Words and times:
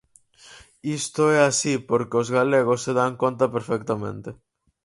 Isto 0.99 1.23
é 1.37 1.39
así 1.49 1.73
porque 1.89 2.19
os 2.21 2.29
galegos 2.37 2.79
se 2.85 2.91
dan 2.99 3.13
conta 3.23 3.45
perfectamente. 3.55 4.29